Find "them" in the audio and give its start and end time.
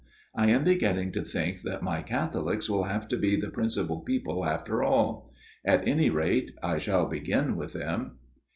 7.73-8.17